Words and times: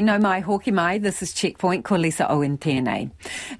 No 0.00 0.18
mai 0.18 0.40
hoki 0.40 0.70
mai, 0.70 0.96
this 0.96 1.20
is 1.20 1.34
Checkpoint, 1.34 1.84
ko 1.84 1.96
Lisa 1.96 2.26
Owen 2.32 2.56
tēnei. 2.56 3.10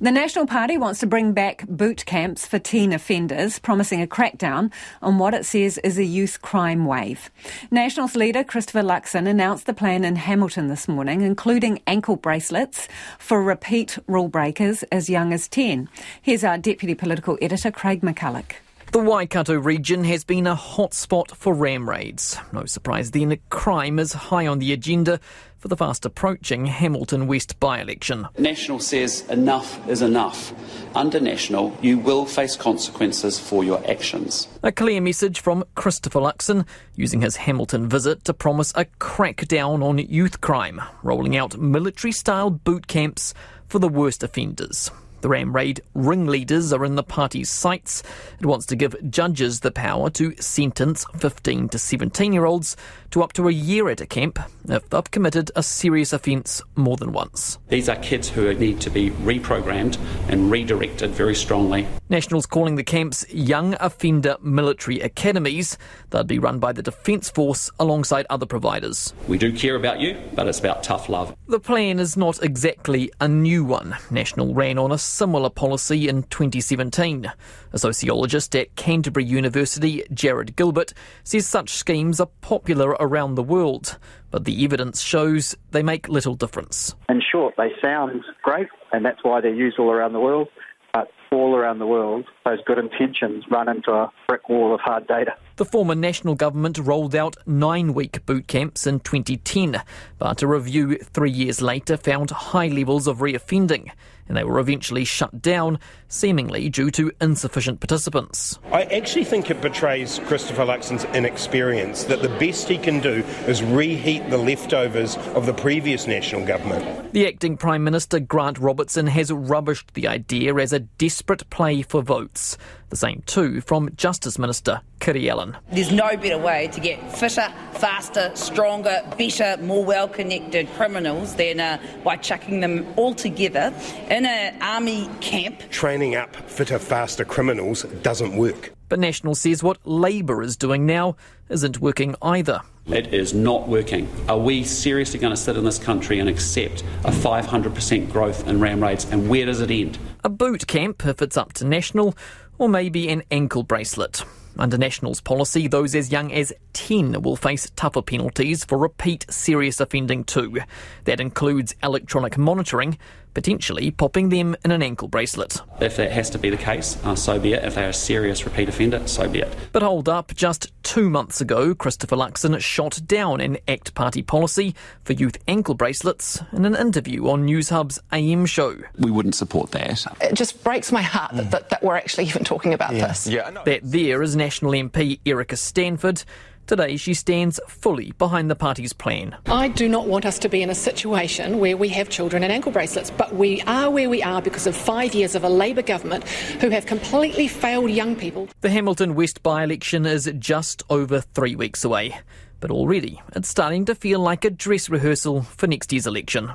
The 0.00 0.10
National 0.10 0.46
Party 0.46 0.78
wants 0.78 0.98
to 1.00 1.06
bring 1.06 1.34
back 1.34 1.66
boot 1.68 2.06
camps 2.06 2.46
for 2.46 2.58
teen 2.58 2.94
offenders, 2.94 3.58
promising 3.58 4.00
a 4.00 4.06
crackdown 4.06 4.72
on 5.02 5.18
what 5.18 5.34
it 5.34 5.44
says 5.44 5.76
is 5.84 5.98
a 5.98 6.04
youth 6.04 6.40
crime 6.40 6.86
wave. 6.86 7.30
Nationals 7.70 8.16
leader 8.16 8.44
Christopher 8.44 8.80
Luxon 8.80 9.28
announced 9.28 9.66
the 9.66 9.74
plan 9.74 10.04
in 10.04 10.16
Hamilton 10.16 10.68
this 10.68 10.88
morning, 10.88 11.20
including 11.20 11.82
ankle 11.86 12.16
bracelets 12.16 12.88
for 13.18 13.42
repeat 13.42 13.98
rule 14.06 14.28
breakers 14.28 14.84
as 14.84 15.10
young 15.10 15.34
as 15.34 15.48
10. 15.48 15.86
Here's 16.22 16.44
our 16.44 16.56
Deputy 16.56 16.94
Political 16.94 17.36
Editor, 17.42 17.70
Craig 17.70 18.00
McCulloch. 18.00 18.52
The 18.92 18.98
Waikato 18.98 19.54
region 19.54 20.04
has 20.04 20.22
been 20.22 20.46
a 20.46 20.54
hotspot 20.54 21.34
for 21.34 21.54
ram 21.54 21.88
raids. 21.88 22.36
No 22.52 22.66
surprise 22.66 23.10
then, 23.10 23.38
crime 23.48 23.98
is 23.98 24.12
high 24.12 24.46
on 24.46 24.58
the 24.58 24.74
agenda 24.74 25.18
for 25.56 25.68
the 25.68 25.78
fast 25.78 26.04
approaching 26.04 26.66
Hamilton 26.66 27.26
West 27.26 27.58
by 27.58 27.80
election. 27.80 28.28
National 28.36 28.78
says 28.80 29.26
enough 29.30 29.88
is 29.88 30.02
enough. 30.02 30.52
Under 30.94 31.20
National, 31.20 31.74
you 31.80 31.96
will 32.00 32.26
face 32.26 32.54
consequences 32.54 33.38
for 33.38 33.64
your 33.64 33.82
actions. 33.90 34.46
A 34.62 34.70
clear 34.70 35.00
message 35.00 35.40
from 35.40 35.64
Christopher 35.74 36.20
Luxon, 36.20 36.66
using 36.94 37.22
his 37.22 37.36
Hamilton 37.36 37.88
visit 37.88 38.22
to 38.24 38.34
promise 38.34 38.74
a 38.76 38.84
crackdown 39.00 39.82
on 39.82 39.96
youth 39.96 40.42
crime, 40.42 40.82
rolling 41.02 41.34
out 41.34 41.56
military 41.56 42.12
style 42.12 42.50
boot 42.50 42.88
camps 42.88 43.32
for 43.68 43.78
the 43.78 43.88
worst 43.88 44.22
offenders. 44.22 44.90
The 45.22 45.28
Ram 45.28 45.54
Raid 45.54 45.80
ringleaders 45.94 46.72
are 46.72 46.84
in 46.84 46.96
the 46.96 47.04
party's 47.04 47.48
sights. 47.48 48.02
It 48.40 48.46
wants 48.46 48.66
to 48.66 48.76
give 48.76 48.96
judges 49.08 49.60
the 49.60 49.70
power 49.70 50.10
to 50.10 50.34
sentence 50.42 51.06
15 51.16 51.68
to 51.68 51.78
17 51.78 52.32
year 52.32 52.44
olds 52.44 52.76
to 53.12 53.22
up 53.22 53.32
to 53.34 53.46
a 53.46 53.52
year 53.52 53.88
at 53.88 54.00
a 54.00 54.06
camp 54.06 54.40
if 54.68 54.88
they've 54.90 55.10
committed 55.12 55.52
a 55.54 55.62
serious 55.62 56.12
offence 56.12 56.60
more 56.74 56.96
than 56.96 57.12
once. 57.12 57.58
These 57.68 57.88
are 57.88 57.96
kids 57.96 58.28
who 58.28 58.52
need 58.54 58.80
to 58.80 58.90
be 58.90 59.10
reprogrammed 59.10 59.96
and 60.28 60.50
redirected 60.50 61.10
very 61.10 61.36
strongly. 61.36 61.86
Nationals 62.08 62.46
calling 62.46 62.74
the 62.74 62.82
camps 62.82 63.24
Young 63.32 63.76
Offender 63.78 64.36
Military 64.42 65.00
Academies. 65.00 65.78
They'd 66.10 66.26
be 66.26 66.40
run 66.40 66.58
by 66.58 66.72
the 66.72 66.82
Defence 66.82 67.30
Force 67.30 67.70
alongside 67.78 68.26
other 68.28 68.46
providers. 68.46 69.14
We 69.28 69.38
do 69.38 69.52
care 69.52 69.76
about 69.76 70.00
you, 70.00 70.20
but 70.34 70.48
it's 70.48 70.58
about 70.58 70.82
tough 70.82 71.08
love. 71.08 71.36
The 71.46 71.60
plan 71.60 72.00
is 72.00 72.16
not 72.16 72.42
exactly 72.42 73.12
a 73.20 73.28
new 73.28 73.64
one. 73.64 73.96
National 74.10 74.52
ran 74.54 74.78
on 74.78 74.90
a 74.90 74.98
similar 75.12 75.50
policy 75.50 76.08
in 76.08 76.22
2017. 76.24 77.30
A 77.72 77.78
sociologist 77.78 78.56
at 78.56 78.74
Canterbury 78.76 79.24
University, 79.24 80.02
Jarrod 80.12 80.56
Gilbert, 80.56 80.92
says 81.22 81.46
such 81.46 81.70
schemes 81.70 82.18
are 82.20 82.30
popular 82.40 82.90
around 82.98 83.34
the 83.34 83.42
world, 83.42 83.98
but 84.30 84.44
the 84.44 84.64
evidence 84.64 85.02
shows 85.02 85.54
they 85.70 85.82
make 85.82 86.08
little 86.08 86.34
difference. 86.34 86.94
In 87.08 87.20
short, 87.20 87.54
they 87.56 87.70
sound 87.82 88.24
great, 88.42 88.68
and 88.92 89.04
that's 89.04 89.20
why 89.22 89.40
they're 89.40 89.54
used 89.54 89.78
all 89.78 89.90
around 89.90 90.14
the 90.14 90.20
world. 90.20 90.48
But 90.94 91.08
all 91.30 91.54
around 91.56 91.78
the 91.78 91.86
world, 91.86 92.26
those 92.44 92.58
good 92.66 92.78
intentions 92.78 93.44
run 93.50 93.68
into 93.68 93.90
a 93.92 94.10
brick 94.28 94.48
wall 94.48 94.74
of 94.74 94.80
hard 94.80 95.06
data. 95.06 95.32
The 95.56 95.66
former 95.66 95.94
national 95.94 96.34
government 96.34 96.78
rolled 96.78 97.14
out 97.14 97.36
nine 97.46 97.92
week 97.92 98.24
boot 98.24 98.46
camps 98.46 98.86
in 98.86 99.00
2010, 99.00 99.82
but 100.18 100.42
a 100.42 100.46
review 100.46 100.96
three 100.96 101.30
years 101.30 101.60
later 101.60 101.98
found 101.98 102.30
high 102.30 102.68
levels 102.68 103.06
of 103.06 103.18
reoffending, 103.18 103.90
and 104.28 104.36
they 104.36 104.44
were 104.44 104.58
eventually 104.58 105.04
shut 105.04 105.42
down, 105.42 105.78
seemingly 106.08 106.70
due 106.70 106.90
to 106.92 107.12
insufficient 107.20 107.80
participants. 107.80 108.58
I 108.70 108.84
actually 108.84 109.24
think 109.24 109.50
it 109.50 109.60
betrays 109.60 110.20
Christopher 110.20 110.64
Luxon's 110.64 111.04
inexperience 111.14 112.04
that 112.04 112.22
the 112.22 112.30
best 112.30 112.68
he 112.68 112.78
can 112.78 113.00
do 113.00 113.22
is 113.46 113.62
reheat 113.62 114.30
the 114.30 114.38
leftovers 114.38 115.16
of 115.34 115.44
the 115.44 115.52
previous 115.52 116.06
national 116.06 116.46
government. 116.46 117.12
The 117.12 117.26
acting 117.26 117.58
Prime 117.58 117.84
Minister 117.84 118.20
Grant 118.20 118.58
Robertson 118.58 119.06
has 119.06 119.30
rubbished 119.30 119.92
the 119.92 120.08
idea 120.08 120.54
as 120.54 120.72
a 120.72 120.80
desperate 120.80 121.48
play 121.50 121.82
for 121.82 122.00
votes. 122.00 122.56
The 122.88 122.96
same 122.96 123.22
too 123.26 123.60
from 123.60 123.90
Justice 123.96 124.38
Minister 124.38 124.80
Kiri 125.02 125.28
Allan. 125.28 125.56
There's 125.72 125.90
no 125.90 126.16
better 126.16 126.38
way 126.38 126.68
to 126.68 126.80
get 126.80 127.12
fitter, 127.12 127.52
faster, 127.72 128.30
stronger, 128.34 129.02
better, 129.18 129.60
more 129.60 129.84
well 129.84 130.06
connected 130.06 130.68
criminals 130.74 131.34
than 131.34 131.58
uh, 131.58 131.78
by 132.04 132.16
chucking 132.16 132.60
them 132.60 132.86
all 132.94 133.12
together 133.12 133.74
in 134.08 134.24
an 134.24 134.62
army 134.62 135.10
camp. 135.20 135.58
Training 135.70 136.14
up 136.14 136.36
fitter, 136.48 136.78
faster 136.78 137.24
criminals 137.24 137.82
doesn't 138.04 138.36
work. 138.36 138.72
But 138.88 139.00
National 139.00 139.34
says 139.34 139.60
what 139.60 139.84
Labour 139.84 140.40
is 140.40 140.56
doing 140.56 140.86
now 140.86 141.16
isn't 141.48 141.80
working 141.80 142.14
either. 142.22 142.60
It 142.86 143.12
is 143.12 143.34
not 143.34 143.66
working. 143.68 144.08
Are 144.28 144.38
we 144.38 144.62
seriously 144.62 145.18
going 145.18 145.32
to 145.32 145.36
sit 145.36 145.56
in 145.56 145.64
this 145.64 145.80
country 145.80 146.20
and 146.20 146.28
accept 146.28 146.84
a 147.04 147.10
500% 147.10 148.12
growth 148.12 148.46
in 148.46 148.60
ram 148.60 148.80
raids? 148.80 149.04
And 149.06 149.28
where 149.28 149.46
does 149.46 149.60
it 149.60 149.70
end? 149.72 149.98
A 150.22 150.28
boot 150.28 150.68
camp, 150.68 151.04
if 151.06 151.20
it's 151.20 151.36
up 151.36 151.54
to 151.54 151.64
National, 151.64 152.16
or 152.58 152.68
maybe 152.68 153.08
an 153.08 153.24
ankle 153.32 153.64
bracelet. 153.64 154.24
Under 154.58 154.76
National's 154.76 155.20
policy, 155.20 155.66
those 155.66 155.94
as 155.94 156.12
young 156.12 156.30
as 156.32 156.52
10 156.74 157.22
will 157.22 157.36
face 157.36 157.70
tougher 157.74 158.02
penalties 158.02 158.64
for 158.64 158.76
repeat 158.76 159.24
serious 159.30 159.80
offending 159.80 160.24
too. 160.24 160.58
That 161.04 161.20
includes 161.20 161.74
electronic 161.82 162.36
monitoring, 162.36 162.98
potentially 163.34 163.90
popping 163.90 164.28
them 164.28 164.54
in 164.64 164.70
an 164.70 164.82
ankle 164.82 165.08
bracelet. 165.08 165.60
If 165.80 165.96
that 165.96 166.12
has 166.12 166.30
to 166.30 166.38
be 166.38 166.50
the 166.50 166.56
case, 166.56 166.96
uh, 167.04 167.14
so 167.14 167.38
be 167.38 167.52
it. 167.54 167.64
If 167.64 167.74
they're 167.74 167.88
a 167.90 167.92
serious 167.92 168.44
repeat 168.44 168.68
offender, 168.68 169.06
so 169.06 169.28
be 169.28 169.40
it. 169.40 169.54
But 169.72 169.82
hold 169.82 170.08
up, 170.08 170.34
just 170.34 170.70
two 170.82 171.08
months 171.10 171.40
ago, 171.40 171.74
Christopher 171.74 172.16
Luxon 172.16 172.58
shot 172.60 173.00
down 173.06 173.40
an 173.40 173.58
ACT 173.68 173.94
Party 173.94 174.22
policy 174.22 174.74
for 175.04 175.12
youth 175.14 175.36
ankle 175.48 175.74
bracelets 175.74 176.40
in 176.52 176.64
an 176.64 176.74
interview 176.76 177.28
on 177.28 177.46
Newshub's 177.46 177.98
AM 178.12 178.46
show. 178.46 178.76
We 178.98 179.10
wouldn't 179.10 179.34
support 179.34 179.70
that. 179.72 180.04
It 180.20 180.34
just 180.34 180.62
breaks 180.64 180.92
my 180.92 181.02
heart 181.02 181.34
that, 181.34 181.50
that, 181.50 181.70
that 181.70 181.82
we're 181.82 181.96
actually 181.96 182.24
even 182.26 182.44
talking 182.44 182.72
about 182.74 182.94
Yeah. 182.94 183.08
this. 183.08 183.26
Yeah, 183.26 183.50
no. 183.50 183.64
That 183.64 183.80
there 183.82 184.22
is 184.22 184.36
National 184.36 184.72
MP 184.72 185.20
Erica 185.26 185.56
Stanford. 185.56 186.22
Today 186.66 186.96
she 186.96 187.14
stands 187.14 187.58
fully 187.66 188.12
behind 188.18 188.50
the 188.50 188.54
party's 188.54 188.92
plan. 188.92 189.36
I 189.46 189.68
do 189.68 189.88
not 189.88 190.06
want 190.06 190.24
us 190.24 190.38
to 190.40 190.48
be 190.48 190.62
in 190.62 190.70
a 190.70 190.74
situation 190.74 191.58
where 191.58 191.76
we 191.76 191.88
have 191.88 192.08
children 192.08 192.42
in 192.44 192.50
ankle 192.50 192.72
bracelets, 192.72 193.10
but 193.10 193.34
we 193.34 193.60
are 193.62 193.90
where 193.90 194.08
we 194.08 194.22
are 194.22 194.40
because 194.40 194.66
of 194.66 194.76
five 194.76 195.14
years 195.14 195.34
of 195.34 195.44
a 195.44 195.48
Labour 195.48 195.82
government 195.82 196.28
who 196.60 196.70
have 196.70 196.86
completely 196.86 197.48
failed 197.48 197.90
young 197.90 198.14
people. 198.14 198.48
The 198.60 198.70
Hamilton 198.70 199.14
West 199.14 199.42
by 199.42 199.64
election 199.64 200.06
is 200.06 200.32
just 200.38 200.82
over 200.88 201.20
three 201.20 201.56
weeks 201.56 201.84
away. 201.84 202.18
But 202.60 202.70
already 202.70 203.20
it's 203.34 203.48
starting 203.48 203.84
to 203.86 203.94
feel 203.94 204.20
like 204.20 204.44
a 204.44 204.50
dress 204.50 204.88
rehearsal 204.88 205.42
for 205.42 205.66
next 205.66 205.92
year's 205.92 206.06
election. 206.06 206.52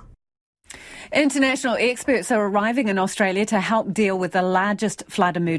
International 1.14 1.78
experts 1.80 2.32
are 2.32 2.46
arriving 2.46 2.90
in 2.90 3.00
Australia 3.00 3.46
to 3.46 3.62
help 3.62 3.94
deal 3.94 4.20
with 4.20 4.34
the 4.34 4.42
largest 4.42 5.04
flood 5.08 5.38
emergency 5.38 5.58